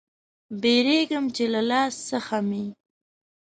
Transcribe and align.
بیریږم 0.61 1.25
چې 1.35 1.43
له 1.53 1.61
لاس 1.71 1.93
څخه 2.09 2.37
مې 2.47 2.65